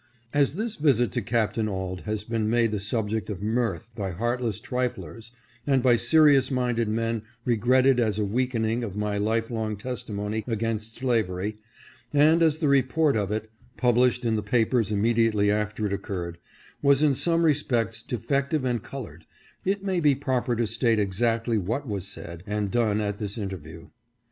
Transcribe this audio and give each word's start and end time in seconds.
As 0.33 0.55
this 0.55 0.77
visit 0.77 1.11
to 1.11 1.21
Capt. 1.21 1.59
Auld 1.59 2.01
has 2.07 2.23
been 2.23 2.49
made 2.49 2.71
the 2.71 2.79
subject 2.79 3.29
of 3.29 3.43
mirth 3.43 3.89
by 3.93 4.09
heartless 4.09 4.59
triflers, 4.59 5.29
and 5.67 5.83
by 5.83 5.95
serious 5.95 6.49
minded 6.49 6.89
men 6.89 7.21
regretted 7.45 7.99
as 7.99 8.17
a 8.17 8.25
weakening 8.25 8.83
of 8.83 8.95
my 8.97 9.19
life 9.19 9.51
long 9.51 9.77
testimony 9.77 10.43
against 10.47 10.95
slavery, 10.95 11.59
and 12.11 12.41
as 12.41 12.57
the 12.57 12.67
report 12.67 13.15
of 13.15 13.31
it, 13.31 13.51
published 13.77 14.25
in 14.25 14.35
the 14.35 14.41
papers 14.41 14.91
immediately 14.91 15.51
after 15.51 15.85
it 15.85 15.93
occurred, 15.93 16.39
was 16.81 17.03
in 17.03 17.13
some 17.13 17.43
respects 17.43 18.01
defective 18.01 18.65
and 18.65 18.81
colored, 18.81 19.27
it 19.65 19.83
may 19.83 19.99
be 19.99 20.15
proper 20.15 20.55
to 20.55 20.65
state 20.65 20.97
exactly 20.97 21.59
what 21.59 21.87
was 21.87 22.07
said 22.07 22.41
and 22.47 22.71
done 22.71 22.99
at 22.99 23.19
this 23.19 23.37
interview. 23.37 23.87